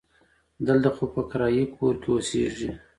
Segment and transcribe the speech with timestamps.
[0.67, 2.69] دلته خو په کرایي کور کې اوسیږي.